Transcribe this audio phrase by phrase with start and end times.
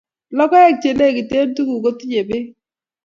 [0.37, 2.47] lokoek ye lekite tugul kotinyei beek